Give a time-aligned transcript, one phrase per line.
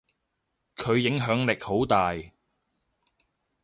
[0.77, 2.15] 佢影響力好大。